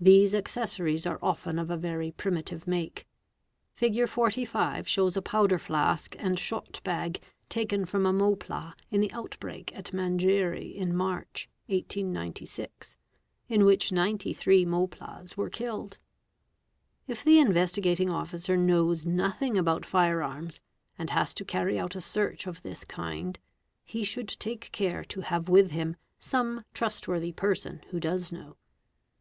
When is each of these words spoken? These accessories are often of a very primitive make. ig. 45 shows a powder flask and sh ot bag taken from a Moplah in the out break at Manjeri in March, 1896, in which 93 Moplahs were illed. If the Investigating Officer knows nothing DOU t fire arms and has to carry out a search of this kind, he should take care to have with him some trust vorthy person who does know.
These 0.00 0.34
accessories 0.34 1.06
are 1.06 1.20
often 1.22 1.56
of 1.56 1.70
a 1.70 1.76
very 1.76 2.10
primitive 2.10 2.66
make. 2.66 3.06
ig. 3.80 4.08
45 4.08 4.88
shows 4.88 5.16
a 5.16 5.22
powder 5.22 5.56
flask 5.56 6.16
and 6.18 6.36
sh 6.36 6.52
ot 6.52 6.82
bag 6.82 7.20
taken 7.48 7.84
from 7.86 8.04
a 8.04 8.12
Moplah 8.12 8.74
in 8.90 9.00
the 9.00 9.12
out 9.12 9.36
break 9.38 9.72
at 9.78 9.92
Manjeri 9.94 10.74
in 10.74 10.92
March, 10.92 11.48
1896, 11.66 12.96
in 13.46 13.64
which 13.64 13.92
93 13.92 14.64
Moplahs 14.66 15.36
were 15.36 15.48
illed. 15.50 15.98
If 17.06 17.22
the 17.22 17.38
Investigating 17.38 18.10
Officer 18.10 18.56
knows 18.56 19.06
nothing 19.06 19.52
DOU 19.52 19.78
t 19.78 19.86
fire 19.88 20.24
arms 20.24 20.60
and 20.98 21.10
has 21.10 21.32
to 21.34 21.44
carry 21.44 21.78
out 21.78 21.94
a 21.94 22.00
search 22.00 22.48
of 22.48 22.62
this 22.64 22.84
kind, 22.84 23.38
he 23.84 24.02
should 24.02 24.26
take 24.40 24.72
care 24.72 25.04
to 25.04 25.20
have 25.20 25.48
with 25.48 25.70
him 25.70 25.94
some 26.18 26.64
trust 26.74 27.04
vorthy 27.06 27.30
person 27.36 27.80
who 27.90 28.00
does 28.00 28.32
know. 28.32 28.56